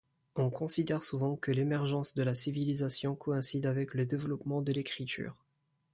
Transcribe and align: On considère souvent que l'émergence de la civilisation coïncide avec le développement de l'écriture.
On 0.35 0.49
considère 0.49 1.03
souvent 1.03 1.35
que 1.35 1.51
l'émergence 1.51 2.15
de 2.15 2.23
la 2.23 2.33
civilisation 2.33 3.13
coïncide 3.13 3.67
avec 3.67 3.93
le 3.93 4.07
développement 4.07 4.63
de 4.63 4.71
l'écriture. 4.71 5.45